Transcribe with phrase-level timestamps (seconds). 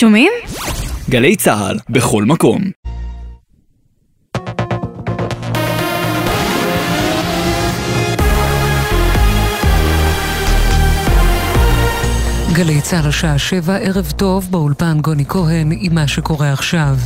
[0.00, 0.32] שומעים?
[1.10, 2.60] גלי צה"ל, בכל מקום.
[12.52, 16.96] גלי צה"ל השעה שבע, ערב טוב, באולפן גוני כהן עם מה שקורה עכשיו.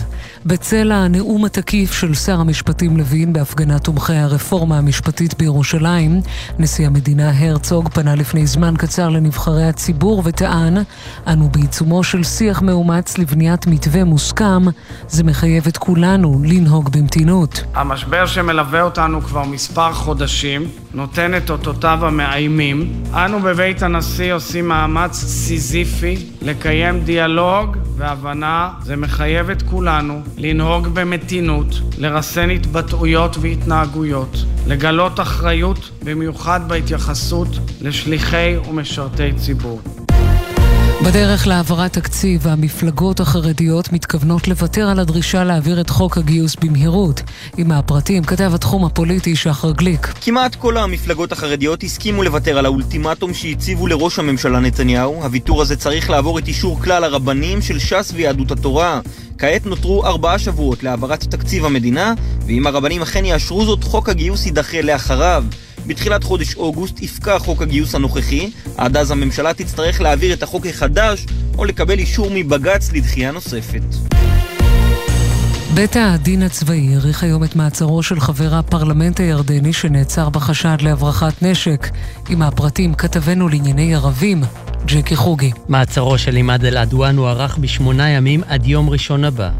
[0.46, 6.20] בצל הנאום התקיף של שר המשפטים לוין בהפגנת תומכי הרפורמה המשפטית בירושלים,
[6.58, 10.76] נשיא המדינה הרצוג פנה לפני זמן קצר לנבחרי הציבור וטען,
[11.26, 14.62] אנו בעיצומו של שיח מאומץ לבניית מתווה מוסכם,
[15.08, 17.64] זה מחייב את כולנו לנהוג במתינות.
[17.74, 23.02] המשבר שמלווה אותנו כבר מספר חודשים נותן את אותותיו המאיימים.
[23.14, 28.70] אנו בבית הנשיא עושים מאמץ סיזיפי לקיים דיאלוג והבנה.
[28.82, 31.66] זה מחייב את כולנו לנהוג במתינות,
[31.98, 34.36] לרסן התבטאויות והתנהגויות,
[34.66, 37.48] לגלות אחריות, במיוחד בהתייחסות
[37.80, 39.80] לשליחי ומשרתי ציבור.
[41.06, 47.22] בדרך להעברת תקציב, המפלגות החרדיות מתכוונות לוותר על הדרישה להעביר את חוק הגיוס במהירות.
[47.56, 50.12] עם הפרטים כתב התחום הפוליטי שחר גליק.
[50.20, 55.14] כמעט כל המפלגות החרדיות הסכימו לוותר על האולטימטום שהציבו לראש הממשלה נתניהו.
[55.22, 59.00] הוויתור הזה צריך לעבור את אישור כלל הרבנים של ש"ס ויהדות התורה.
[59.38, 62.14] כעת נותרו ארבעה שבועות להעברת תקציב המדינה,
[62.46, 65.44] ואם הרבנים אכן יאשרו זאת, חוק הגיוס יידחה לאחריו.
[65.86, 71.26] בתחילת חודש אוגוסט יפקע חוק הגיוס הנוכחי, עד אז הממשלה תצטרך להעביר את החוק החדש,
[71.58, 73.82] או לקבל אישור מבג"ץ לדחייה נוספת.
[75.74, 81.88] בית הדין הצבאי האריך היום את מעצרו של חבר הפרלמנט הירדני שנעצר בחשד להברחת נשק.
[82.28, 84.42] עם הפרטים כתבנו לענייני ערבים,
[84.86, 85.50] ג'קי חוגי.
[85.68, 89.50] מעצרו של עימאד אל-עדואן הוארך בשמונה ימים עד יום ראשון הבא.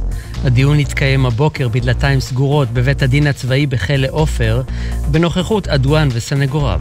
[0.45, 4.63] הדיון התקיים הבוקר בדלתיים סגורות בבית הדין הצבאי בכלא עופר,
[5.11, 6.81] בנוכחות עדואן וסנגוריו.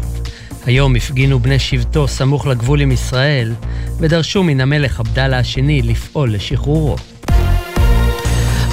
[0.66, 3.53] היום הפגינו בני שבטו סמוך לגבול עם ישראל,
[3.97, 6.95] ודרשו מן המלך עבדאללה השני לפעול לשחרורו.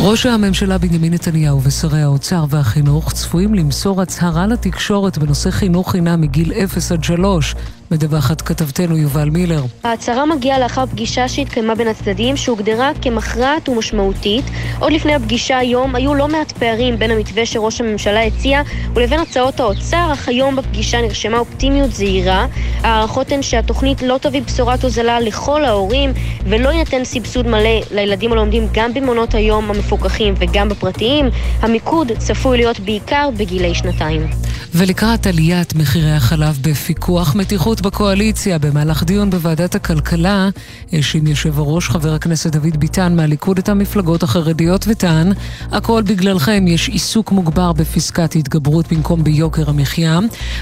[0.01, 6.53] ראש הממשלה בנימין נתניהו ושרי האוצר והחינוך צפויים למסור הצהרה לתקשורת בנושא חינוך חינם מגיל
[6.53, 7.55] 0 עד 3
[7.91, 9.65] מדווחת כתבתנו יובל מילר.
[9.85, 14.45] ההצהרה מגיעה לאחר פגישה שהתקיימה בין הצדדים שהוגדרה כמכרעת ומשמעותית.
[14.79, 18.63] עוד לפני הפגישה היום היו לא מעט פערים בין המתווה שראש הממשלה הציע
[18.95, 22.47] ולבין הצעות האוצר, אך היום בפגישה נרשמה אופטימיות זהירה.
[22.83, 26.13] ההערכות הן שהתוכנית לא תביא בשורת הוזלה לכל ההורים
[26.45, 31.31] ולא יינתן סבסוד מלא לילדים הלומדים גם במעונות היום המפוקחים וגם בפרטיים.
[31.61, 34.27] המיקוד צפוי להיות בעיקר בגילי שנתיים.
[34.75, 40.49] ולקראת עליית מחירי החלב בפיקוח מתיחות בקואליציה במהלך דיון בוועדת הכלכלה,
[40.93, 45.33] האשים יושב הראש חבר הכנסת דוד ביטן מהליכוד את המפלגות החרדיות וטען,
[45.73, 50.19] הכל בגללכם יש עיסוק מוגבר בפסקת התגברות במקום ביוקר המחיה.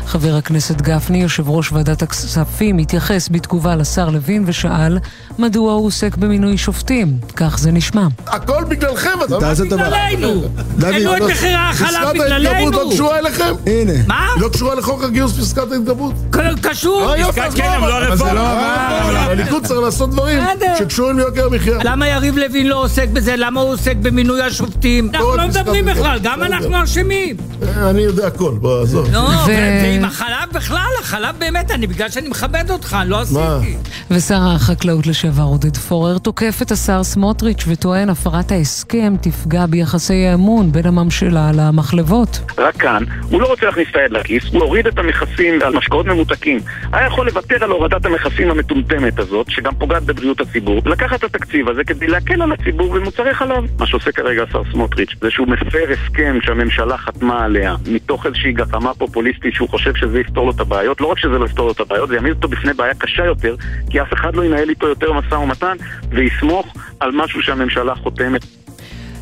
[0.06, 4.98] חבר הכנסת גפני, יושב ראש ועדת הכספים, התייחס בתגובה לשר לוין ושאל
[5.38, 7.18] מדוע הוא עוסק במינוי שופטים.
[7.36, 8.06] כך זה נשמע.
[8.26, 9.34] הכל בגללכם, אתה
[9.70, 9.88] טובה.
[9.88, 10.42] בגללנו.
[10.82, 12.48] העלו את מחירי החלב פסקת בגללנו.
[12.48, 13.54] ההתגברות לא קשורה אליכם?
[13.66, 13.92] הנה.
[14.06, 14.26] מה?
[14.40, 16.14] לא קשורה לחוק הגיוס פסקת ההתגברות?
[16.62, 17.05] קשור.
[17.06, 18.96] לא רפורמה.
[19.30, 20.42] הליכוד צריך לעשות דברים.
[20.78, 21.78] שקשורים ליוקר המחיה.
[21.84, 23.34] למה יריב לוין לא עוסק בזה?
[23.36, 25.10] למה הוא עוסק במינוי השופטים?
[25.14, 25.84] אנחנו רק לא מדברים.
[25.84, 26.42] בכלל, גם.
[26.42, 27.36] אנחנו אשמים.
[27.62, 29.08] אה, אני יודע הכל, בוא, עזוב.
[29.12, 33.20] לא, ועם החלב בכלל, החלב באמת, אני בגלל שאני מכבד אותך, לא?
[33.20, 33.76] עשיתי.
[34.10, 40.72] ושר החקלאות לשעבר עודד פורר תוקף את השר סמוטריץ' וטוען הפרת ההסכם תפגע ביחסי האמון
[40.72, 42.40] בין הממשלה למחלבות.
[42.58, 46.06] רק כאן, הוא לא רוצה להכניס את היד לכיס, הוא הוריד את המכסים על משקאות
[46.06, 46.60] ממותקים.
[46.96, 51.68] היה יכול לוותר על הורדת המכסים המטומטמת הזאת, שגם פוגעת בבריאות הציבור, לקחת את התקציב
[51.68, 53.64] הזה כדי להקל על הציבור במוצרי חלב.
[53.78, 58.94] מה שעושה כרגע השר סמוטריץ' זה שהוא מפר הסכם שהממשלה חתמה עליה, מתוך איזושהי גחמה
[58.94, 61.00] פופוליסטית שהוא חושב שזה יפתור לו את הבעיות.
[61.00, 63.56] לא רק שזה לא יפתור לו את הבעיות, זה יעמיד אותו בפני בעיה קשה יותר,
[63.90, 65.76] כי אף אחד לא ינהל איתו יותר משא ומתן,
[66.10, 68.65] ויסמוך על משהו שהממשלה חותמת.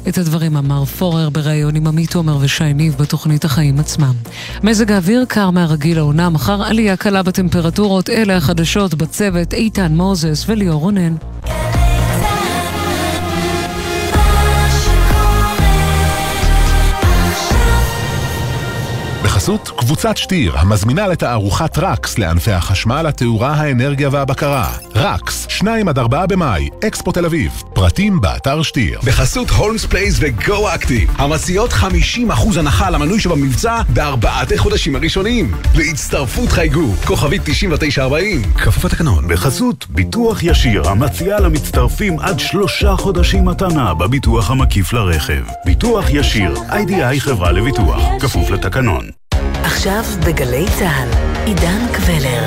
[0.09, 4.12] את הדברים אמר פורר בריאיון עם עמית עומר ושי ניב בתוכנית החיים עצמם.
[4.62, 10.81] מזג האוויר קר מהרגיל העונה, מחר עלייה קלה בטמפרטורות, אלה החדשות בצוות איתן מוזס וליאור
[10.81, 11.15] רונן.
[19.45, 24.73] בחסות קבוצת שטיר, המזמינה לתערוכת רקס לענפי החשמל, התאורה, האנרגיה והבקרה.
[24.95, 27.63] רקס, 2 עד 4 במאי, אקספו תל אביב.
[27.75, 29.01] פרטים באתר שטיר.
[29.05, 35.55] בחסות הולמס פלייס וגו אקטיב, המציעות 50% הנחה על המנוי שבמבצע בארבעת החודשים הראשונים.
[35.75, 38.43] להצטרפות חייגו, כוכבית 9940.
[38.43, 45.43] כפוף לתקנון, בחסות ביטוח ישיר, המציע למצטרפים עד שלושה חודשים מתנה בביטוח המקיף לרכב.
[45.65, 49.05] ביטוח ישיר, איי.די.איי חברה לביטוח, כפוף לתקנון.
[49.65, 51.09] עכשיו בגלי צה"ל,
[51.47, 52.47] עידן קבלר.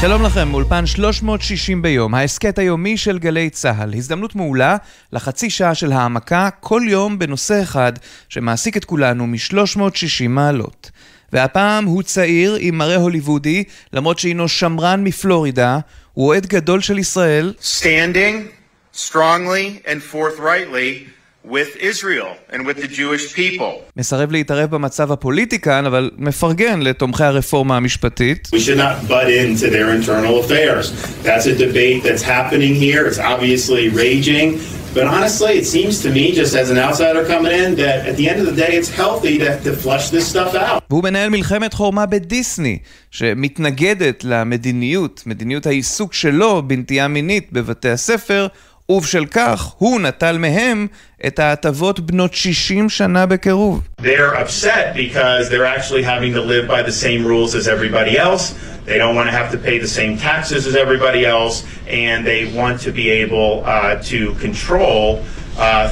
[0.00, 3.94] שלום לכם, אולפן 360 ביום, ההסכת היומי של גלי צה"ל.
[3.94, 4.76] הזדמנות מעולה
[5.12, 7.92] לחצי שעה של העמקה כל יום בנושא אחד
[8.28, 10.90] שמעסיק את כולנו מ-360 מעלות.
[11.32, 15.78] והפעם הוא צעיר עם מראה הוליוודי, למרות שהינו שמרן מפלורידה,
[16.12, 17.54] הוא אוהד גדול של ישראל.
[17.80, 18.55] Standing
[18.96, 21.06] strongly and forthrightly
[21.44, 23.82] with Israel and with the Jewish people.
[23.96, 28.48] מסרב להתערב במצב הפוליטי כאן, אבל מפרגן לתומכי הרפורמה המשפטית.
[28.52, 30.90] We should not butt into their internal affairs.
[31.22, 33.06] That's a debate that's happening here.
[33.06, 34.58] It's obviously raging.
[34.98, 38.26] But honestly, it seems to me, just as an outsider coming in, that at the
[38.30, 40.82] end of the day, it's healthy to, to flush this stuff out.
[40.90, 42.78] והוא מנהל מלחמת חורמה בדיסני,
[43.10, 48.46] שמתנגדת למדיניות, מדיניות העיסוק שלו בנטייה מינית בבתי הספר,
[48.88, 50.86] ובשל כך הוא נטל מהם
[51.26, 53.82] את ההטבות בנות 60 שנה בקירוב.
[54.00, 58.54] They're upset because they're actually having to live by the same rules as everybody else.
[58.86, 62.42] They don't want to have to pay the same taxes as everybody else, and they
[62.60, 65.24] want to be able uh, to control
[65.58, 65.86] uh.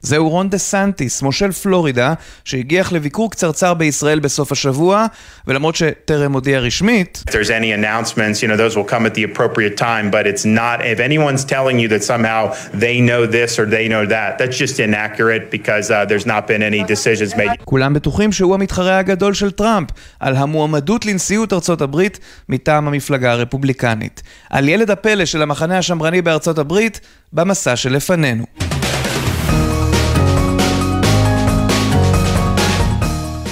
[0.00, 2.14] זהו רון דה סנטיס, מושל פלורידה,
[2.44, 5.06] שהגיח לביקור קצרצר בישראל בסוף השבוע,
[5.46, 9.24] ולמרות שטרם הודיע רשמית, If there's any announcements, you know, those will come at the
[9.24, 12.42] appropriate time, but it's not, if anyone's telling you that somehow
[12.84, 16.62] they know this or they know that, that's just inaccurate because uh, there's not been
[16.62, 17.50] any decisions made.
[17.64, 19.88] כולם בטוחים שהוא המתחרה הגדול של טראמפ
[20.20, 22.18] על המועמדות לנשיאות ארצות הברית
[22.48, 24.22] מטעם המפלגה הרפובליקנית.
[24.50, 27.00] על ילד הפלא של המחנה השמרני בארצות הברית
[27.34, 28.44] במסע שלפנינו.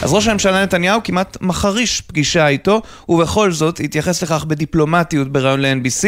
[0.02, 6.06] אז ראש הממשלה נתניהו כמעט מחריש פגישה איתו, ובכל זאת התייחס לכך בדיפלומטיות בריאיון ל-NBC,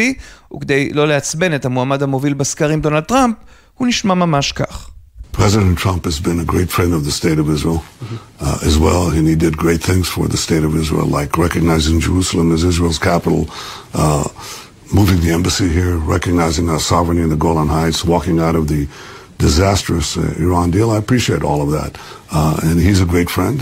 [0.55, 3.35] וכדי לא לעצבן את המועמד המוביל בסקרים דונלד טראמפ,
[3.73, 4.89] הוא נשמע ממש כך.
[5.37, 7.83] President Trump has been a great friend of the state of Israel
[8.39, 11.99] uh, as well, and he did great things for the state of Israel, like recognizing
[11.99, 13.41] Jerusalem as Israel's capital,
[13.93, 14.27] uh,
[14.93, 18.87] moving the embassy here, recognizing our sovereignty in the Golan Heights, walking out of the
[19.37, 20.91] disastrous uh, Iran deal.
[20.91, 21.97] I appreciate all of that.
[22.31, 23.57] Uh, and he's a great friend.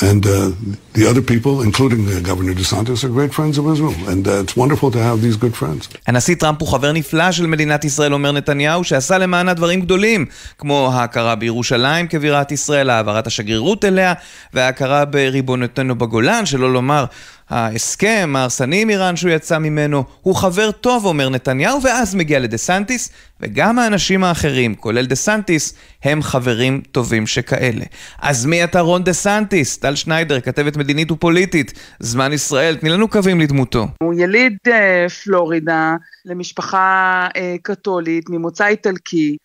[0.00, 0.52] And uh,
[0.92, 3.94] the other people, including uh, Governor DeSantis, are great friends of Israel.
[4.12, 5.88] And uh, it's wonderful to have these good friends.
[6.06, 10.26] הנשיא טראמפ הוא חבר נפלא של מדינת ישראל, אומר נתניהו, שעשה למענה דברים גדולים,
[10.58, 14.12] כמו ההכרה בירושלים כבירת ישראל, העברת השגרירות אליה,
[14.54, 17.04] וההכרה בריבונותנו בגולן, שלא לומר
[17.50, 20.04] ההסכם ההרסני עם איראן שהוא יצא ממנו.
[20.22, 25.74] הוא חבר טוב, אומר נתניהו, ואז מגיע לדה סנטיס, וגם האנשים האחרים, כולל דה סנטיס,
[26.04, 27.84] הם חברים טובים שכאלה.
[28.22, 29.78] אז מי אתה רון דה סנטיס?
[29.78, 31.72] טל שניידר, כתבת מדינית ופוליטית.
[32.00, 33.86] זמן ישראל, תני לנו קווים לדמותו.
[34.02, 39.36] הוא יליד אה, פלורידה למשפחה אה, קתולית ממוצא איטלקי,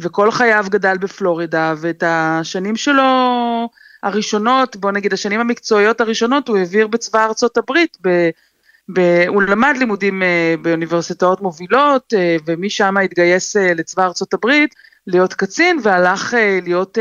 [0.00, 3.02] וכל חייו גדל בפלורידה, ואת השנים שלו
[4.02, 8.30] הראשונות, בוא נגיד השנים המקצועיות הראשונות, הוא העביר בצבא ארצות הברית, ב,
[8.92, 14.74] ב, הוא למד לימודים אה, באוניברסיטאות מובילות, אה, ומשם התגייס אה, לצבא ארצות הברית
[15.06, 16.98] להיות קצין, והלך להיות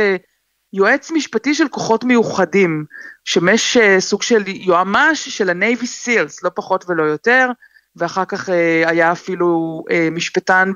[0.78, 2.86] יועץ משפטי של כוחות מיוחדים,
[3.26, 7.50] שימש אה, סוג של יועמ"ש של ה-Navy Seals, לא פחות ולא יותר,
[7.96, 10.72] ואחר כך אה, היה אפילו אה, משפטן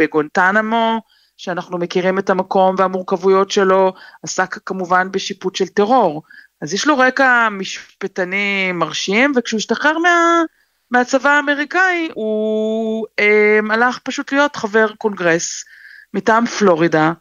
[0.00, 1.00] בגונטנמו,
[1.36, 3.92] שאנחנו מכירים את המקום והמורכבויות שלו,
[4.22, 6.22] עסק כמובן בשיפוט של טרור.
[6.62, 10.42] אז יש לו רקע משפטני מרשים, וכשהוא השתחרר מה,
[10.90, 15.64] מהצבא האמריקאי, הוא אה, הלך פשוט להיות חבר קונגרס
[16.14, 17.12] מטעם פלורידה,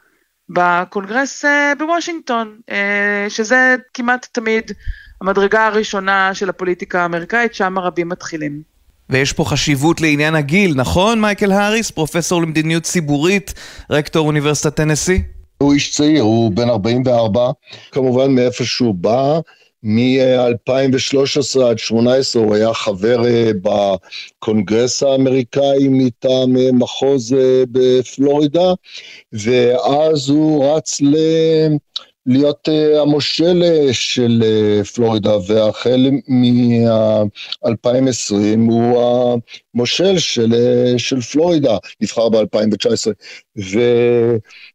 [0.49, 4.71] בקונגרס אה, בוושינגטון, אה, שזה כמעט תמיד
[5.21, 8.61] המדרגה הראשונה של הפוליטיקה האמריקאית, שם הרבים מתחילים.
[9.09, 13.53] ויש פה חשיבות לעניין הגיל, נכון מייקל האריס, פרופסור למדיניות ציבורית,
[13.89, 15.21] רקטור אוניברסיטת טנסי?
[15.57, 17.51] הוא איש צעיר, הוא בן 44,
[17.91, 19.39] כמובן מאיפה שהוא בא,
[19.83, 23.21] מ-2013 עד 2018 הוא היה חבר
[23.61, 27.35] בקונגרס האמריקאי מטעם מחוז
[27.71, 28.73] בפלורידה,
[29.33, 31.15] ואז הוא רץ ל...
[32.27, 37.51] להיות uh, המושל של uh, פלורידה, והחל מ-2020
[38.69, 39.01] הוא
[39.73, 43.11] המושל של, uh, של פלורידה, נבחר ב-2019,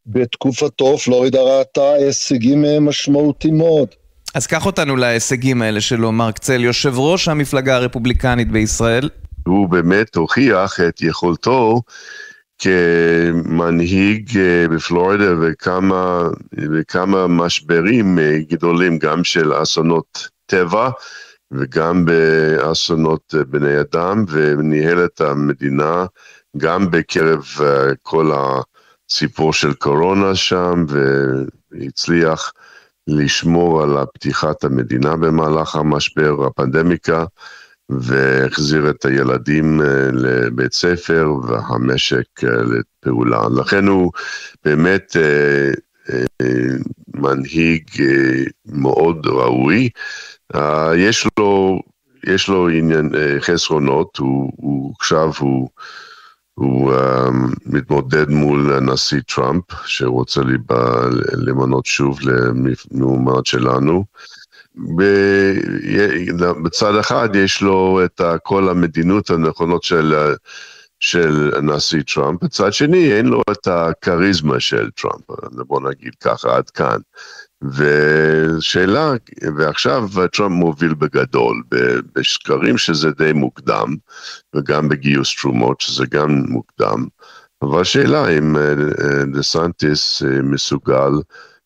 [0.07, 3.89] ובתקופתו פלורידה ראתה הישגים משמעותיים מאוד.
[4.35, 9.09] אז קח אותנו להישגים האלה שלו, מרק צל, יושב ראש המפלגה הרפובליקנית בישראל.
[9.47, 11.83] הוא באמת הוכיח את יכולתו
[12.59, 14.31] כמנהיג
[14.71, 18.19] בפלורידה וכמה, וכמה משברים
[18.51, 20.91] גדולים, גם של אסונות טבע
[21.51, 26.05] וגם באסונות בני אדם, וניהל את המדינה
[26.57, 27.45] גם בקרב
[28.03, 30.85] כל הסיפור של קורונה שם,
[31.73, 32.53] והצליח
[33.07, 37.25] לשמור על פתיחת המדינה במהלך המשבר, הפנדמיקה,
[37.89, 39.81] והחזיר את הילדים
[40.13, 43.43] לבית ספר והמשק לפעולה.
[43.57, 44.13] לכן הוא
[44.65, 45.17] באמת
[47.15, 47.83] מנהיג
[48.67, 49.89] מאוד ראוי.
[50.97, 51.81] יש לו,
[52.27, 55.69] יש לו עניין, חסרונות, הוא, הוא עכשיו הוא
[56.55, 56.99] הוא uh,
[57.67, 60.41] מתמודד מול הנשיא טראמפ, שרוצה
[61.33, 62.19] למנות שוב
[62.91, 64.05] למועמד שלנו.
[66.63, 70.35] בצד אחד יש לו את כל המדינות הנכונות של,
[71.03, 76.71] של הנשיא טראמפ, בצד שני אין לו את הכריזמה של טראמפ, בוא נגיד ככה, עד
[76.71, 76.99] כאן.
[77.63, 79.13] ושאלה,
[79.57, 81.63] ועכשיו טראמפ מוביל בגדול,
[82.15, 83.97] בסקרים שזה די מוקדם,
[84.57, 87.07] וגם בגיוס תרומות שזה גם מוקדם,
[87.63, 91.11] אבל השאלה אם אה, אה, דה סנטיס אה, מסוגל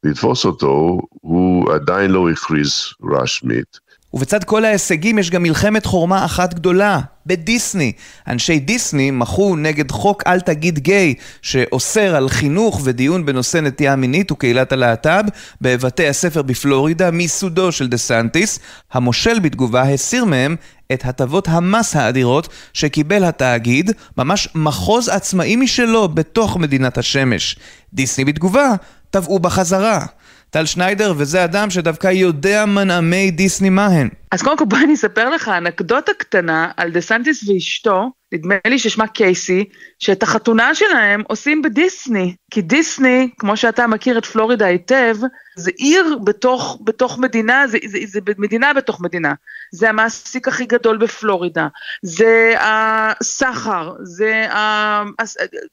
[0.05, 3.86] לתפוס אותו, הוא עדיין לא הכריז רשמית.
[4.16, 7.92] ובצד כל ההישגים יש גם מלחמת חורמה אחת גדולה, בדיסני.
[8.28, 14.32] אנשי דיסני מחו נגד חוק אל תגיד גיי, שאוסר על חינוך ודיון בנושא נטייה מינית
[14.32, 15.25] וקהילת הלהט"ב
[15.61, 18.58] בבתי הספר בפלורידה מיסודו של דה סנטיס.
[18.92, 20.56] המושל בתגובה הסיר מהם
[20.92, 27.56] את הטבות המס האדירות שקיבל התאגיד, ממש מחוז עצמאי משלו בתוך מדינת השמש.
[27.92, 28.75] דיסני בתגובה
[29.11, 30.06] תבעו בחזרה.
[30.50, 34.08] טל שניידר, וזה אדם שדווקא יודע מנעמי דיסני מה הן.
[34.32, 38.78] אז קודם כל בואי אני אספר לך אנקדוטה קטנה על דה סנטיס ואשתו, נדמה לי
[38.78, 39.64] ששמה קייסי,
[39.98, 42.34] שאת החתונה שלהם עושים בדיסני.
[42.50, 45.16] כי דיסני, כמו שאתה מכיר את פלורידה היטב,
[45.56, 49.32] זה עיר בתוך, בתוך מדינה, זה, זה, זה מדינה בתוך מדינה.
[49.73, 51.68] זה המעסיק הכי גדול בפלורידה,
[52.02, 54.46] זה הסחר, זה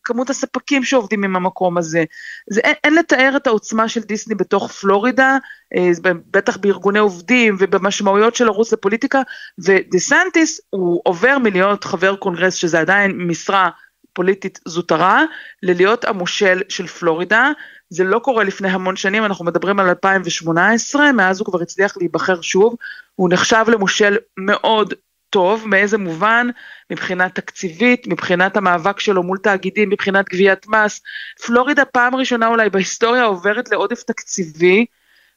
[0.04, 2.04] כמות הספקים שעובדים עם המקום הזה.
[2.50, 5.38] זה, אין, אין לתאר את העוצמה של דיסני בתוך פלורידה,
[5.76, 5.92] אה,
[6.32, 9.22] בטח בארגוני עובדים ובמשמעויות של לרוץ לפוליטיקה,
[9.60, 13.70] ודה סנטיס הוא עובר מלהיות חבר קונגרס, שזה עדיין משרה
[14.14, 15.24] פוליטית זוטרה,
[15.64, 17.52] ללהיות המושל של פלורידה.
[17.94, 22.42] זה לא קורה לפני המון שנים, אנחנו מדברים על 2018, מאז הוא כבר הצליח להיבחר
[22.42, 22.76] שוב,
[23.16, 24.94] הוא נחשב למושל מאוד
[25.30, 26.48] טוב, מאיזה מובן?
[26.90, 31.02] מבחינה תקציבית, מבחינת המאבק שלו מול תאגידים, מבחינת גביית מס.
[31.46, 34.86] פלורידה פעם ראשונה אולי בהיסטוריה עוברת לעודף תקציבי,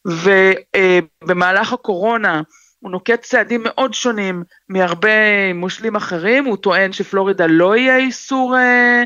[0.04, 2.42] ובמהלך הקורונה
[2.80, 8.60] הוא נוקט צעדים מאוד שונים מהרבה מושלים אחרים, הוא טוען שפלורידה לא יהיה איסור, אה,
[8.60, 9.04] אה,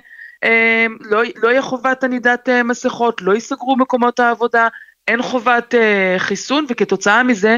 [1.00, 4.68] לא, לא יהיה חובת ענידת אה, מסכות, לא ייסגרו מקומות העבודה,
[5.08, 7.56] אין חובת אה, חיסון, וכתוצאה מזה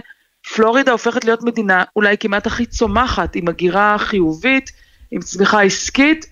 [0.55, 4.71] פלורידה הופכת להיות מדינה אולי כמעט הכי צומחת, עם הגירה חיובית,
[5.11, 6.27] עם צמיחה עסקית,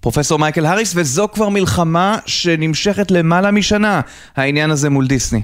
[0.00, 4.00] פרופסור מייקל האריס, וזו כבר מלחמה שנמשכת למעלה משנה,
[4.36, 5.42] העניין הזה מול דיסני.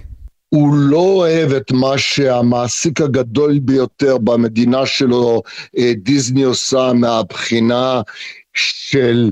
[0.49, 5.43] הוא לא אוהב את מה שהמעסיק הגדול ביותר במדינה שלו,
[5.79, 8.01] אה, דיסני עושה מהבחינה
[8.55, 9.31] של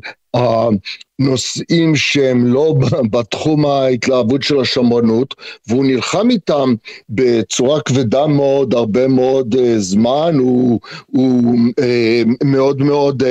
[1.20, 2.74] נושאים שהם לא
[3.10, 5.34] בתחום ההתלהבות של השמרנות,
[5.68, 6.74] והוא נלחם איתם
[7.08, 13.26] בצורה כבדה מאוד, הרבה מאוד uh, זמן, הוא, הוא uh, מאוד מאוד uh,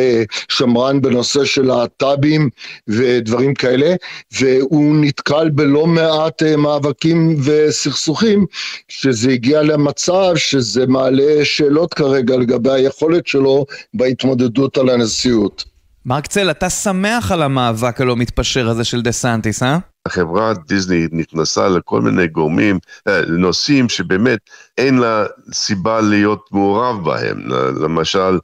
[0.50, 2.50] שמרן בנושא של להט"בים
[2.88, 3.96] ודברים כאלה,
[4.40, 8.46] והוא נתקל בלא מעט uh, מאבקים וסכסוכים,
[8.88, 15.79] שזה הגיע למצב שזה מעלה שאלות כרגע לגבי היכולת שלו בהתמודדות על הנשיאות.
[16.10, 19.78] מרק צל, אתה שמח על המאבק הלא מתפשר הזה של דה סנטיס, אה?
[20.06, 24.40] החברה דיסני נכנסה לכל מיני גורמים, אה, נושאים שבאמת
[24.78, 27.38] אין לה סיבה להיות מעורב בהם.
[27.82, 28.40] למשל,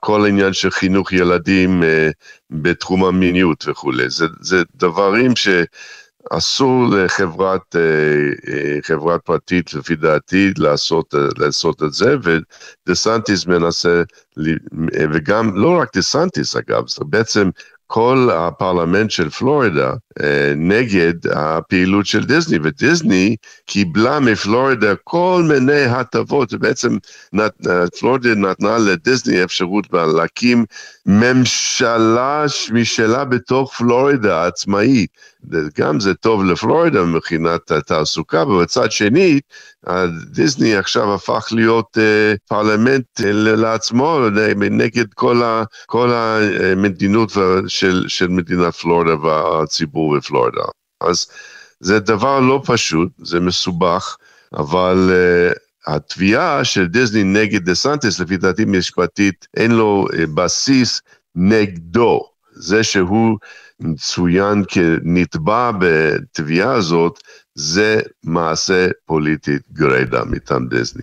[0.00, 2.10] כל העניין של חינוך ילדים אה,
[2.50, 4.10] בתחום המיניות וכולי.
[4.10, 5.48] זה, זה דברים ש...
[6.30, 7.80] אסור לחברת אה,
[8.52, 14.02] אה, חברת פרטית, לפי דעתי, לעשות, אה, לעשות את זה, ודה סנטיס מנסה,
[15.12, 17.50] וגם, לא רק דה סנטיס אגב, זה בעצם
[17.86, 19.92] כל הפרלמנט של פלורידה
[20.56, 26.96] נגד הפעילות של דיסני, ודיסני קיבלה מפלורידה כל מיני הטבות, ובעצם
[27.98, 30.64] פלורידה נתנה לדיסני אפשרות להקים
[31.06, 35.10] ממשלה משלה בתוך פלורידה עצמאית.
[35.78, 39.40] גם זה טוב לפלורידה מבחינת התעסוקה, ובצד שני,
[40.26, 44.20] דיסני עכשיו הפך להיות uh, פרלמנט uh, לעצמו
[44.56, 47.32] נגד כל, ה, כל המדינות
[47.66, 50.62] של, של מדינת פלורידה והציבור בפלורידה.
[51.00, 51.26] אז
[51.80, 54.16] זה דבר לא פשוט, זה מסובך,
[54.54, 61.00] אבל uh, התביעה של דיסני נגד דה סנטס, לפי דעתי משפטית, אין לו uh, בסיס
[61.34, 62.20] נגדו.
[62.52, 63.38] זה שהוא
[63.80, 67.18] מצוין כנתבע בתביעה הזאת,
[67.54, 71.02] זה מעשה פוליטי גרידא מטעם דיסני.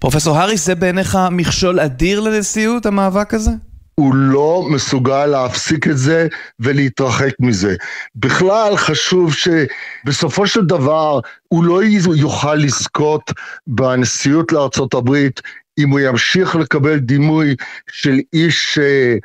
[0.00, 3.50] פרופסור האריס, זה בעיניך מכשול אדיר לנשיאות, המאבק הזה?
[3.94, 6.28] הוא לא מסוגל להפסיק את זה
[6.60, 7.76] ולהתרחק מזה.
[8.14, 11.80] בכלל חשוב שבסופו של דבר הוא לא
[12.16, 13.32] יוכל לזכות
[13.66, 15.40] בנשיאות לארצות הברית
[15.78, 17.54] אם הוא ימשיך לקבל דימוי
[17.92, 19.16] של איש אה,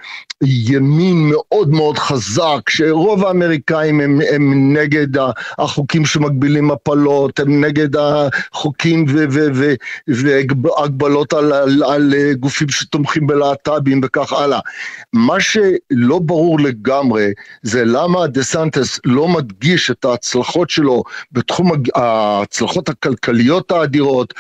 [0.44, 5.08] ימין מאוד מאוד חזק, שרוב האמריקאים הם, הם נגד
[5.58, 9.06] החוקים שמגבילים הפלות, הם נגד החוקים
[10.08, 14.60] והגבלות על, על, על גופים שתומכים בלהט"בים וכך הלאה.
[15.13, 17.32] מה שלא ברור לגמרי
[17.63, 24.34] זה למה דה סנטס לא מדגיש את ההצלחות שלו בתחום ההצלחות הכלכליות האדירות,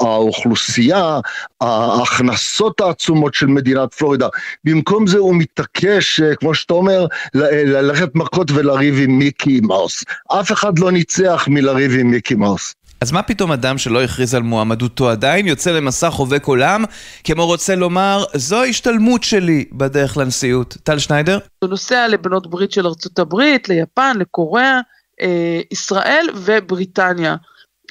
[0.00, 1.20] האוכלוסייה,
[1.60, 4.28] ההכנסות העצומות של מדינת פלורידה.
[4.64, 10.04] במקום זה הוא מתעקש, אה, כמו שאתה אומר, ללכת מכות ולריב עם מיקי מאוס.
[10.40, 12.74] אף אחד לא ניצח מלריב עם מיקי מאוס.
[13.02, 16.84] אז מה פתאום אדם שלא הכריז על מועמדותו עדיין יוצא למסע חובק עולם,
[17.24, 20.76] כמו רוצה לומר, זו ההשתלמות שלי בדרך לנשיאות.
[20.82, 21.38] טל שניידר?
[21.58, 24.80] הוא נוסע לבנות ברית של ארצות הברית, ליפן, לקוריאה,
[25.20, 27.36] אה, ישראל ובריטניה.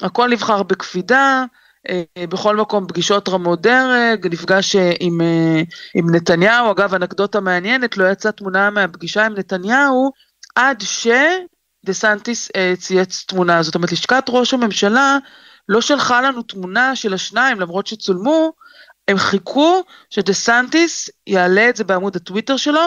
[0.01, 1.60] הכל נבחר בקפידה, אה,
[2.29, 5.61] בכל מקום פגישות רמות דרג, נפגש אה, עם, אה,
[5.95, 10.11] עם נתניהו, אגב אנקדוטה מעניינת, לא יצאה תמונה מהפגישה עם נתניהו
[10.55, 15.17] עד שדה סנטיס צייץ תמונה, זאת אומרת לשכת ראש הממשלה
[15.69, 18.53] לא שלחה לנו תמונה של השניים למרות שצולמו,
[19.07, 22.81] הם חיכו שדה סנטיס יעלה את זה בעמוד הטוויטר שלו,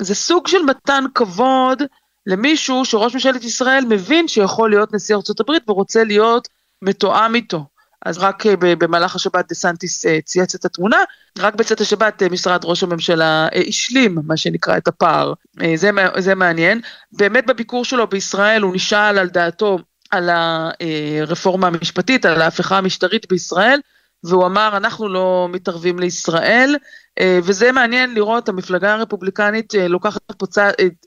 [0.00, 1.82] זה סוג של מתן כבוד
[2.26, 6.48] למישהו שראש ממשלת ישראל מבין שיכול להיות נשיא הברית ורוצה להיות
[6.82, 7.75] מתואם איתו.
[8.06, 10.96] אז רק אה, במהלך השבת דה סנטיס אה, צייץ את התמונה,
[11.38, 15.32] רק בצאת השבת אה, משרד ראש הממשלה השלים, מה שנקרא, את הפער.
[15.74, 16.80] זה, זה מעניין.
[17.12, 19.78] באמת בביקור שלו בישראל הוא נשאל על דעתו
[20.10, 23.80] על הרפורמה המשפטית, על ההפיכה המשטרית בישראל,
[24.24, 26.76] והוא אמר, אנחנו לא מתערבים לישראל,
[27.20, 30.46] וזה מעניין לראות, המפלגה הרפובליקנית לוקחת פה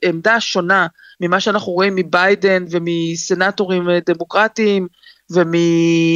[0.04, 0.86] עמדה שונה
[1.20, 4.88] ממה שאנחנו רואים מביידן ומסנטורים דמוקרטיים,
[5.30, 5.52] ומ...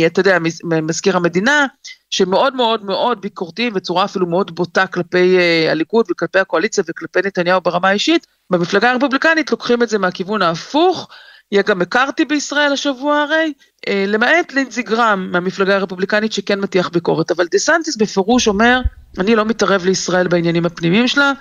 [0.07, 1.67] אתה יודע, מזכיר המדינה,
[2.11, 7.61] שמאוד מאוד מאוד ביקורתיים בצורה אפילו מאוד בוטה כלפי uh, הליכוד וכלפי הקואליציה וכלפי נתניהו
[7.61, 11.09] ברמה האישית, במפלגה הרפובליקנית לוקחים את זה מהכיוון ההפוך.
[11.53, 13.53] יהיה גם מקארתי בישראל השבוע הרי,
[13.87, 18.81] אה, למעט לינזי גרם מהמפלגה הרפובליקנית שכן מטיח ביקורת, אבל דה סנטיס בפירוש אומר,
[19.19, 21.33] אני לא מתערב לישראל בעניינים הפנימיים שלה.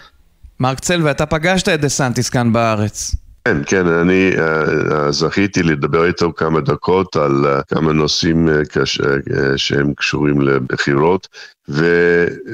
[0.60, 3.23] מרק צל, ואתה פגשת את דה סנטיס כאן בארץ.
[3.48, 8.50] כן, כן, אני uh, זכיתי לדבר איתו כמה דקות על uh, כמה נושאים
[9.56, 11.28] שהם קשורים לבחירות,
[11.70, 11.86] ו,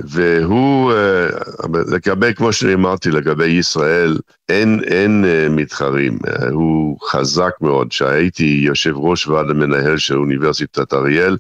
[0.04, 4.18] והוא, אה, לגבי, כמו שאמרתי, לגבי ישראל,
[4.50, 7.88] אין, אין uh, מתחרים, uh, הוא חזק מאוד.
[7.90, 11.38] כשהייתי יושב ראש ועד המנהל של אוניברסיטת אריאל,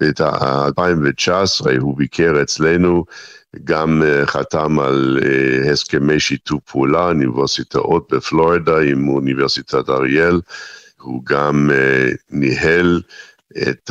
[0.00, 3.04] ב-2019 הוא ביקר אצלנו,
[3.64, 10.40] גם אה, חתם על אה, הסכמי שיתוף פעולה אוניברסיטאות בפלורידה עם אוניברסיטת אריאל,
[11.00, 13.00] הוא גם אה, ניהל
[13.68, 13.90] את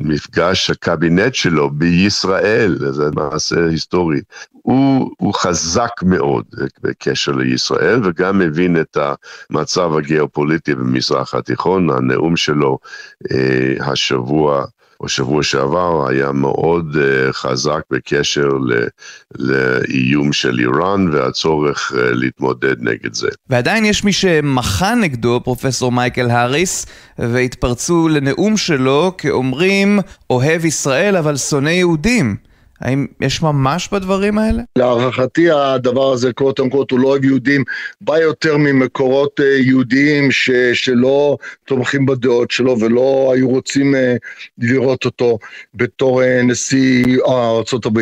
[0.00, 4.20] המפגש הקבינט שלו בישראל, זה מעשה היסטורי.
[4.52, 6.44] הוא, הוא חזק מאוד
[6.82, 8.96] בקשר לישראל וגם מבין את
[9.50, 12.78] המצב הגיאופוליטי במזרח התיכון, הנאום שלו
[13.32, 14.64] אה, השבוע
[15.00, 18.48] או שבוע שעבר היה מאוד uh, חזק בקשר
[19.38, 23.28] לאיום של איראן והצורך uh, להתמודד נגד זה.
[23.48, 26.86] ועדיין יש מי שמחה נגדו, פרופסור מייקל האריס,
[27.18, 29.98] והתפרצו לנאום שלו כאומרים
[30.30, 32.45] אוהב ישראל אבל שונא יהודים.
[32.80, 34.62] האם יש ממש בדברים האלה?
[34.76, 37.64] להערכתי הדבר הזה, קודם כל, הוא לא אוהב יהודים,
[38.00, 44.16] בא יותר ממקורות אה, יהודיים ש, שלא תומכים בדעות שלו ולא היו רוצים אה,
[44.58, 45.38] לראות אותו
[45.74, 48.00] בתור אה, נשיא ארה"ב.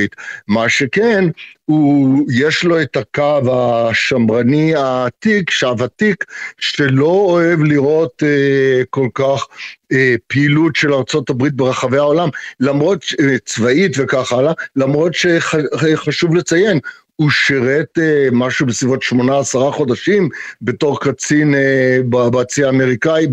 [0.48, 1.24] מה שכן,
[1.64, 6.24] הוא, יש לו את הקו השמרני העתיק, שהוותיק,
[6.59, 9.46] שלא אוהב לראות אה, כל כך
[9.92, 10.92] אה, פעילות של
[11.31, 12.29] הברית ברחבי העולם,
[12.61, 16.79] למרות, אה, צבאית וכך הלאה, למרות שחשוב לציין,
[17.16, 20.29] הוא שירת אה, משהו בסביבות שמונה עשרה חודשים
[20.62, 21.98] בתור קצין אה,
[22.31, 23.27] בצי האמריקאי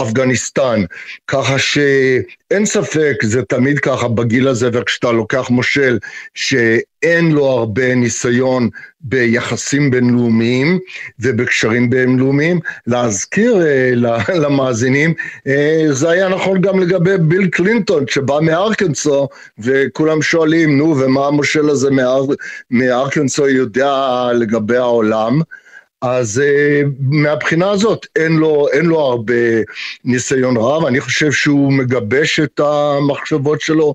[0.00, 0.84] אפגניסטן,
[1.26, 5.98] ככה שאין ספק, זה תמיד ככה בגיל הזה, וכשאתה לוקח מושל
[6.34, 8.68] שאין לו הרבה ניסיון
[9.00, 10.78] ביחסים בינלאומיים
[11.20, 13.94] ובקשרים בינלאומיים, להזכיר אה,
[14.42, 15.14] למאזינים,
[15.46, 19.28] אה, זה היה נכון גם לגבי ביל קלינטון שבא מארקנסו,
[19.58, 22.24] וכולם שואלים, נו, ומה המושל הזה מאר,
[22.70, 25.40] מארקנסו יודע לגבי העולם?
[26.02, 29.34] אז uh, מהבחינה הזאת אין לו, אין לו הרבה
[30.04, 33.94] ניסיון רב, אני חושב שהוא מגבש את המחשבות שלו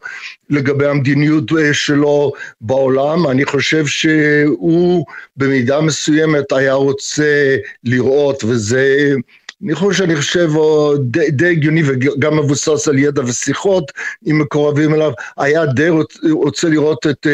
[0.50, 5.06] לגבי המדיניות אה, שלו בעולם, אני חושב שהוא
[5.38, 9.14] במידה מסוימת היה רוצה לראות, וזה
[9.64, 10.50] אני חושב שאני חושב
[11.00, 13.92] די, די הגיוני וגם מבוסס על ידע ושיחות
[14.26, 15.90] עם מקורבים אליו, היה די
[16.32, 17.28] רוצה לראות את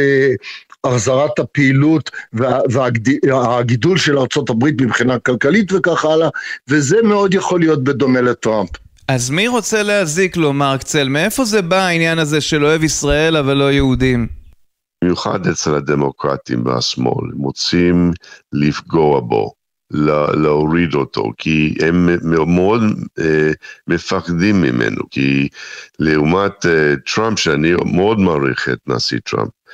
[0.84, 6.30] החזרת הפעילות וה, והגידול של ארה"ב מבחינה כלכלית וכך הלאה,
[6.70, 8.70] וזה מאוד יכול להיות בדומה לטראמפ.
[9.08, 11.10] אז מי רוצה להזיק לו, מרק צל?
[11.10, 14.28] מאיפה זה בא העניין הזה של אוהב ישראל אבל לא יהודים?
[15.04, 18.12] במיוחד אצל הדמוקרטים והשמאל, הם רוצים
[18.54, 19.54] לפגוע בו.
[20.34, 22.10] להוריד אותו, כי הם
[22.46, 22.82] מאוד
[23.20, 23.52] אה,
[23.88, 25.48] מפחדים ממנו, כי
[26.00, 29.74] לעומת אה, טראמפ, שאני מאוד מעריך את נשיא טראמפ, אה,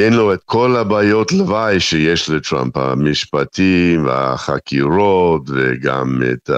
[0.00, 6.50] אין לו את כל הבעיות לוואי שיש לטראמפ, המשפטים והחקירות וגם את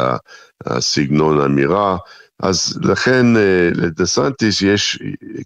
[0.67, 1.97] הסגנון האמירה.
[2.41, 4.99] אז לכן אה, לדסנטיס יש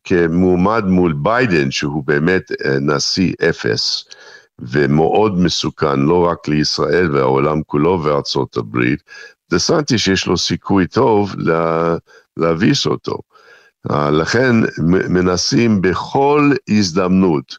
[0.04, 4.04] כמועמד מול ביידן, שהוא באמת אה, נשיא אפס,
[4.58, 9.02] ומאוד מסוכן, לא רק לישראל והעולם כולו וארצות הברית,
[9.50, 11.96] דסנטי שיש לו סיכוי טוב לה,
[12.36, 13.18] להביס אותו.
[13.90, 14.56] אה, לכן
[15.08, 17.56] מנסים בכל הזדמנות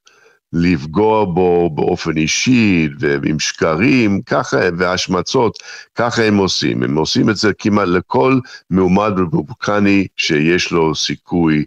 [0.53, 5.57] לפגוע בו באופן אישי ועם שקרים, ככה, והשמצות,
[5.95, 6.83] ככה הם עושים.
[6.83, 8.39] הם עושים את זה כמעט לכל
[8.71, 11.65] מועמד רפובליקני שיש לו סיכוי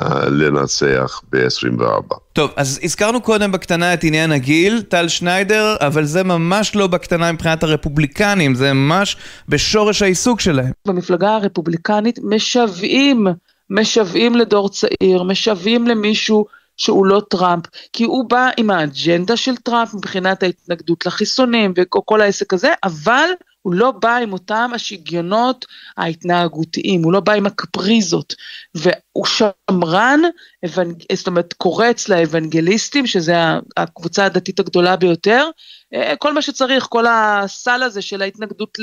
[0.00, 2.14] uh, לנצח ב-24.
[2.32, 7.32] טוב, אז הזכרנו קודם בקטנה את עניין הגיל, טל שניידר, אבל זה ממש לא בקטנה
[7.32, 9.16] מבחינת הרפובליקנים, זה ממש
[9.48, 10.72] בשורש העיסוק שלהם.
[10.86, 13.26] במפלגה הרפובליקנית משוועים,
[13.74, 19.94] משוועים לדור צעיר, משוועים למישהו שהוא לא טראמפ, כי הוא בא עם האג'נדה של טראמפ
[19.94, 23.28] מבחינת ההתנגדות לחיסונים וכל העסק הזה, אבל
[23.62, 28.34] הוא לא בא עם אותם השיגיונות ההתנהגותיים, הוא לא בא עם הקפריזות,
[28.74, 30.20] והוא שמרן,
[30.64, 30.88] אבנ...
[31.12, 33.34] זאת אומרת קורץ לאבנגליסטים, שזה
[33.76, 35.48] הקבוצה הדתית הגדולה ביותר,
[35.94, 38.78] אה, כל מה שצריך, כל הסל הזה של ההתנגדות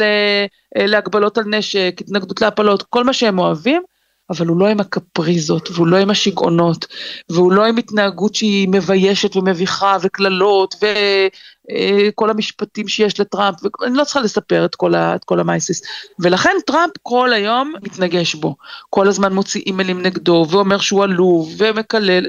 [0.75, 3.81] להגבלות על נשק, התנגדות להפלות, כל מה שהם אוהבים,
[4.31, 6.85] אבל הוא לא עם הקפריזות, והוא לא עם השיגעונות,
[7.29, 14.21] והוא לא עם התנהגות שהיא מביישת ומביכה וקללות וכל המשפטים שיש לטראמפ, ואני לא צריכה
[14.21, 15.81] לספר את כל, ה, את כל המייסיס.
[16.19, 18.55] ולכן טראמפ כל היום מתנגח בו,
[18.89, 22.25] כל הזמן מוציא אימיילים נגדו, ואומר שהוא עלוב, ומקלל,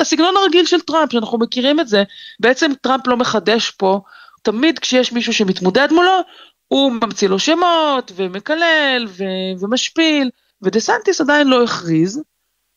[0.00, 2.02] הסגנון הרגיל של טראמפ, שאנחנו מכירים את זה,
[2.40, 4.00] בעצם טראמפ לא מחדש פה,
[4.42, 6.20] תמיד כשיש מישהו שמתמודד מולו,
[6.68, 10.30] הוא ממציא לו שמות, ומקלל, ו- ומשפיל.
[10.62, 12.22] ודה סנטיס עדיין לא הכריז,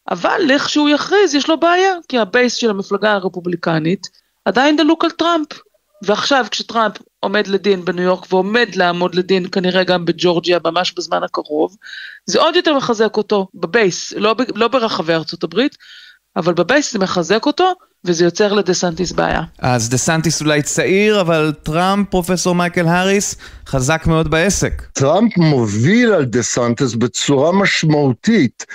[0.09, 4.09] אבל לכשהוא יכריז יש לו בעיה, כי ה base של המפלגה הרפובליקנית
[4.45, 5.47] עדיין דלוק על טראמפ.
[6.03, 11.77] ועכשיו כשטראמפ עומד לדין בניו יורק ועומד לעמוד לדין כנראה גם בג'ורג'יה ממש בזמן הקרוב,
[12.25, 15.77] זה עוד יותר מחזק אותו ב base, לא, לא ברחבי ארצות הברית,
[16.35, 17.73] אבל ב base זה מחזק אותו,
[18.05, 19.41] וזה יוצר לדה סנטיס בעיה.
[19.59, 23.35] אז דה סנטיס אולי צעיר, אבל טראמפ, פרופסור מייקל האריס,
[23.67, 24.81] חזק מאוד בעסק.
[24.93, 28.65] טראמפ מוביל על דה סנטיס בצורה משמעותית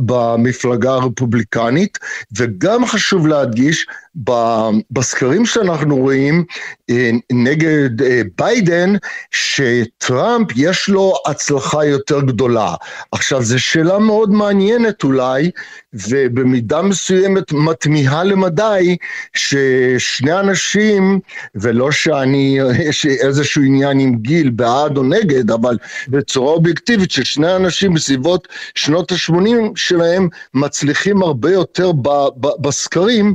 [0.00, 1.98] במפלגה הרפובליקנית,
[2.38, 3.86] וגם חשוב להדגיש,
[4.90, 6.44] בסקרים שאנחנו רואים
[6.90, 8.94] אה, נגד אה, ביידן,
[9.30, 12.74] שטראמפ יש לו הצלחה יותר גדולה.
[13.12, 15.50] עכשיו, זו שאלה מאוד מעניינת אולי,
[15.92, 18.96] ובמידה מסוימת מתמיהה למדי,
[19.34, 21.20] ששני אנשים,
[21.54, 27.94] ולא שאני, יש איזשהו עניין עם גיל בעד או נגד, אבל בצורה אובייקטיבית, ששני אנשים
[27.94, 31.92] בסביבות שנות ה-80 שלהם מצליחים הרבה יותר
[32.60, 33.34] בסקרים,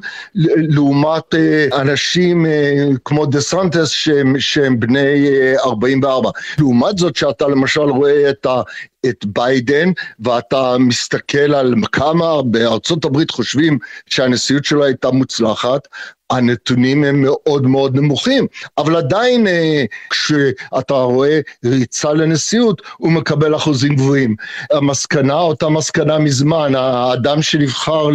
[0.70, 6.30] לעומת אה, אנשים אה, כמו דה סנטס שהם, שהם בני 44.
[6.30, 8.62] אה, לעומת זאת, שאתה למשל רואה את ה...
[9.10, 15.88] את ביידן, ואתה מסתכל על כמה בארצות הברית חושבים שהנשיאות שלו הייתה מוצלחת,
[16.30, 23.96] הנתונים הם מאוד מאוד נמוכים, אבל עדיין אה, כשאתה רואה ריצה לנשיאות, הוא מקבל אחוזים
[23.96, 24.36] גבוהים.
[24.72, 28.08] המסקנה, אותה מסקנה מזמן, האדם שנבחר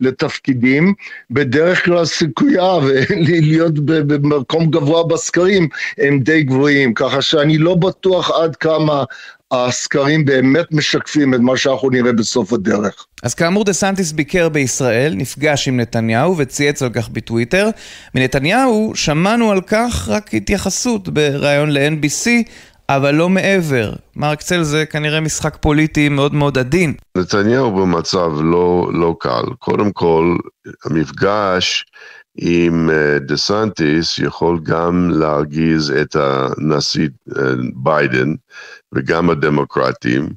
[0.00, 0.94] לתפקידים,
[1.30, 2.82] בדרך כלל סיכוייו
[3.48, 9.04] להיות במקום גבוה בסקרים הם די גבוהים, ככה שאני לא בטוח עד כמה
[9.52, 13.06] הסקרים באמת משקפים את מה שאנחנו נראה בסוף הדרך.
[13.22, 17.70] אז כאמור דה סנטיס ביקר בישראל, נפגש עם נתניהו וצייץ על כך בטוויטר.
[18.14, 22.28] מנתניהו שמענו על כך רק התייחסות בריאיון ל-NBC,
[22.88, 23.92] אבל לא מעבר.
[24.16, 26.94] מרק צל זה כנראה משחק פוליטי מאוד מאוד עדין.
[27.16, 29.44] נתניהו במצב לא, לא קל.
[29.58, 30.36] קודם כל,
[30.84, 31.84] המפגש
[32.42, 37.42] אה, דה סנטיס יכול גם להרגיז את הנשיא אה,
[37.74, 38.34] ביידן
[38.94, 40.28] וגם הדמוקרטים,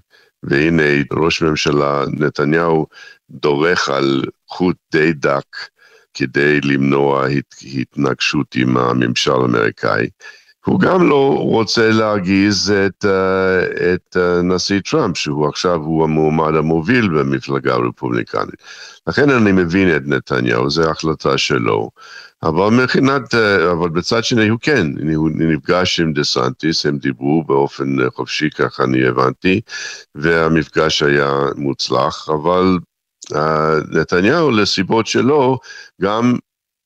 [0.43, 0.83] והנה
[1.13, 2.87] ראש ממשלה נתניהו
[3.29, 5.57] דורך על חוט די דק
[6.13, 10.09] כדי למנוע הת, התנגשות עם הממשל האמריקאי.
[10.65, 16.55] הוא גם לא רוצה להרגיז את, uh, את uh, נשיא טראמפ, שהוא עכשיו הוא המועמד
[16.55, 18.63] המוביל במפלגה הרפובליקנית.
[19.07, 21.89] לכן אני מבין את נתניהו, זו החלטה שלו.
[22.43, 27.43] אבל מבחינת, uh, אבל בצד שני הוא כן, הוא נפגש עם דה סנטיס, הם דיברו
[27.43, 29.61] באופן חופשי, ככה אני הבנתי,
[30.15, 32.77] והמפגש היה מוצלח, אבל
[33.33, 33.37] uh,
[33.91, 35.59] נתניהו לסיבות שלו,
[36.01, 36.35] גם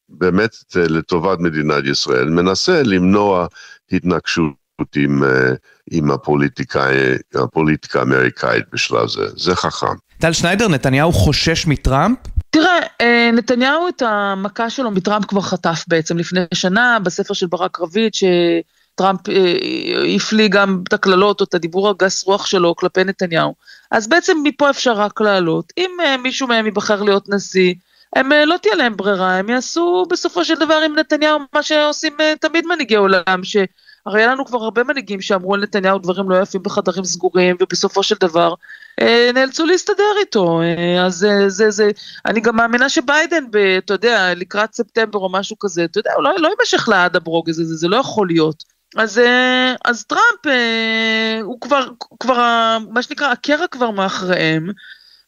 [0.09, 3.47] באמת לטובת מדינת ישראל, מנסה למנוע
[3.91, 4.53] התנגשות
[4.95, 5.53] עם, אה,
[5.91, 6.87] עם הפוליטיקה,
[7.35, 9.95] הפוליטיקה האמריקאית בשלב זה, זה חכם.
[10.19, 12.17] טל שניידר, נתניהו חושש מטראמפ?
[12.49, 17.79] תראה, אה, נתניהו את המכה שלו מטראמפ כבר חטף בעצם לפני שנה, בספר של ברק
[17.79, 23.53] רביד, שטראמפ אה, הפליא גם את הקללות או את הדיבור הגס רוח שלו כלפי נתניהו.
[23.91, 25.73] אז בעצם מפה אפשר רק לעלות.
[25.77, 25.91] אם
[26.23, 27.73] מישהו מהם ייבחר להיות נשיא,
[28.15, 32.65] הם לא תהיה להם ברירה, הם יעשו בסופו של דבר עם נתניהו מה שעושים תמיד
[32.65, 33.57] מנהיגי עולם, ש...
[34.05, 38.03] הרי היה לנו כבר הרבה מנהיגים שאמרו על נתניהו דברים לא יפים בחדרים סגורים, ובסופו
[38.03, 38.53] של דבר
[39.01, 40.61] אה, נאלצו להסתדר איתו.
[40.61, 41.91] אה, אז אה, זה, זה,
[42.25, 46.31] אני גם מאמינה שביידן, ב, אתה יודע, לקראת ספטמבר או משהו כזה, אתה יודע, לא,
[46.37, 48.63] לא יימשך לעד הברוג הזה, זה, זה לא יכול להיות.
[48.95, 51.87] אז, אה, אז טראמפ, אה, הוא כבר,
[52.19, 54.69] כבר, מה שנקרא, הקרע כבר מאחריהם,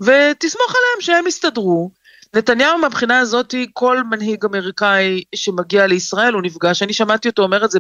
[0.02, 1.92] ותסמוך עליהם שהם יסתדרו.
[2.34, 7.72] נתניהו מהבחינה הזאת, כל מנהיג אמריקאי שמגיע לישראל, הוא נפגש, אני שמעתי אותו אומר את
[7.72, 7.80] זה.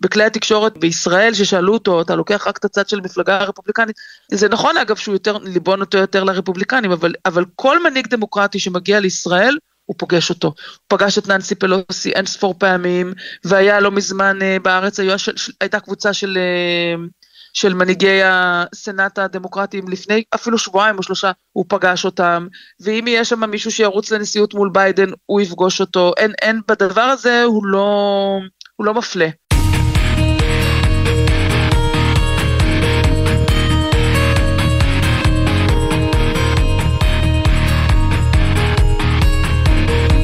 [0.00, 3.96] בכלי התקשורת בישראל ששאלו אותו, אתה לוקח רק את הצד של מפלגה רפובליקנית.
[4.32, 9.00] זה נכון אגב שהוא יותר, ליבו נוטה יותר לרפובליקנים, אבל, אבל כל מנהיג דמוקרטי שמגיע
[9.00, 10.48] לישראל, הוא פוגש אותו.
[10.48, 15.16] הוא פגש את ננסי פלוסי אין ספור פעמים, והיה לא מזמן uh, בארץ, היה,
[15.60, 17.25] הייתה קבוצה של, uh,
[17.56, 22.46] של מנהיגי הסנאט הדמוקרטיים לפני אפילו שבועיים או שלושה, הוא פגש אותם,
[22.80, 26.12] ואם יהיה שם מישהו שירוץ לנשיאות מול ביידן, הוא יפגוש אותו.
[26.16, 28.38] אין, אין, בדבר הזה הוא לא,
[28.76, 29.28] הוא לא מפלה.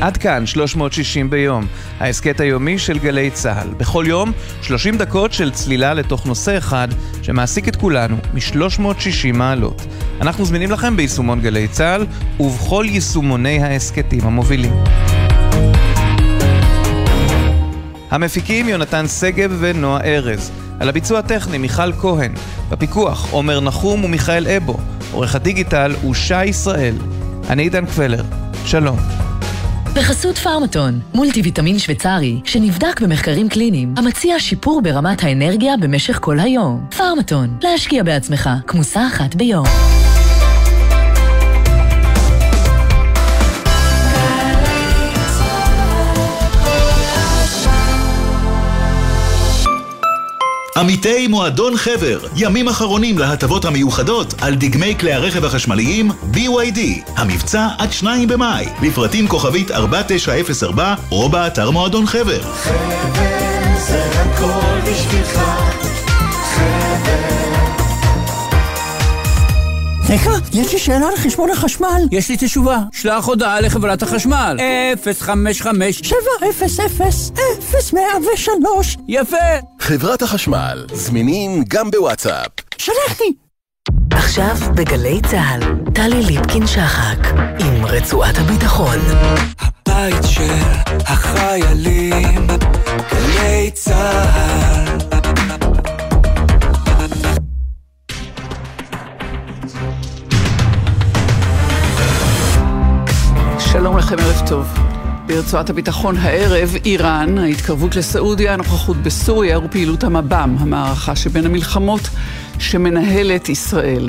[0.03, 1.67] עד כאן 360 ביום,
[2.01, 3.69] ההסכת היומי של גלי צה"ל.
[3.77, 6.88] בכל יום 30 דקות של צלילה לתוך נושא אחד
[7.23, 9.83] שמעסיק את כולנו מ-360 מעלות.
[10.21, 12.07] אנחנו זמינים לכם ביישומון גלי צה"ל
[12.41, 14.73] ובכל יישומוני ההסכתים המובילים.
[18.11, 20.53] המפיקים יונתן שגב ונועה ארז.
[20.81, 22.33] על הביצוע הטכני מיכל כהן.
[22.71, 24.77] בפיקוח עומר נחום ומיכאל אבו.
[25.12, 26.95] עורך הדיגיטל הוא שי ישראל.
[27.51, 28.25] אני עידן קבלר.
[28.65, 29.21] שלום.
[29.94, 36.87] בחסות פארמטון, מולטי ויטמין שוויצרי, שנבדק במחקרים קליניים, המציע שיפור ברמת האנרגיה במשך כל היום.
[36.96, 39.66] פארמטון, להשקיע בעצמך, כמוסה אחת ביום.
[50.76, 56.78] עמיתי מועדון חבר, ימים אחרונים להטבות המיוחדות על דגמי כלי הרכב החשמליים BYD.
[57.16, 62.42] המבצע עד 2 במאי, לפרטים כוכבית 4904 או באתר מועדון חבר.
[62.42, 63.42] חבר
[63.78, 65.38] זה הכל בשבילך,
[70.12, 72.03] רגע, יש לי שאלה על חשבון החשמל.
[72.11, 72.79] יש לי תשובה.
[72.92, 74.57] שלח הודעה לחברת החשמל.
[75.20, 76.12] 055 700
[77.92, 79.37] 0103 יפה.
[79.81, 82.48] חברת החשמל, זמינים גם בוואטסאפ.
[82.79, 83.33] שלחתי.
[84.11, 85.61] עכשיו בגלי צה"ל,
[85.94, 88.98] טלי ליפקין-שחק, עם רצועת הביטחון.
[89.61, 90.55] הבית של
[91.07, 92.46] החיילים,
[93.11, 95.12] גלי צה"ל.
[103.72, 104.66] שלום לכם, ערב טוב.
[105.26, 112.00] ברצועת הביטחון הערב, איראן, ההתקרבות לסעודיה, הנוכחות בסוריה ופעילות המב"ם, המערכה שבין המלחמות
[112.58, 114.08] שמנהלת ישראל.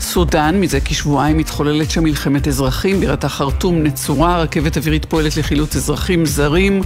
[0.00, 6.26] סודאן, מזה כשבועיים מתחוללת שם מלחמת אזרחים, בירתה חרטום נצורה, רכבת אווירית פועלת לחילוץ אזרחים
[6.26, 6.82] זרים,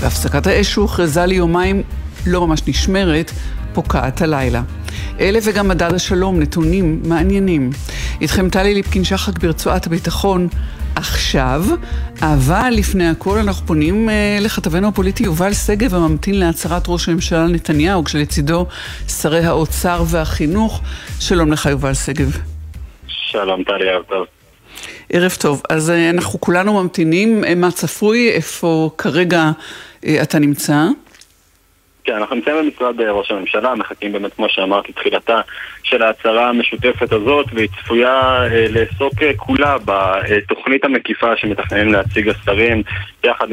[0.00, 1.82] והפסקת האש שהוכרזה ליומיים
[2.26, 3.30] לא ממש נשמרת,
[3.72, 4.62] פוקעת הלילה.
[5.20, 7.70] אלה וגם מדד השלום, נתונים מעניינים.
[8.20, 10.48] איתכם טלי ליפקין שחק ברצועת הביטחון.
[10.96, 11.62] עכשיו,
[12.22, 18.04] אבל לפני הכל אנחנו פונים uh, לכתבנו הפוליטי יובל שגב הממתין להצהרת ראש הממשלה נתניהו,
[18.04, 18.66] כשלצידו
[19.08, 20.80] שרי האוצר והחינוך.
[21.20, 22.36] שלום לך יובל שגב.
[23.06, 24.26] שלום טלי, ערב טוב.
[25.12, 25.62] ערב טוב.
[25.68, 29.50] אז אה, אנחנו כולנו ממתינים, אה, מה צפוי, איפה כרגע
[30.06, 30.86] אה, אתה נמצא?
[32.10, 35.40] כן, אנחנו נמצאים במשרד אה, ראש הממשלה, מחכים באמת, כמו שאמרתי, תחילתה
[35.82, 42.82] של ההצהרה המשותפת הזאת, והיא צפויה אה, לעסוק אה, כולה בתוכנית המקיפה שמתכננים להציג השרים,
[43.24, 43.46] יחד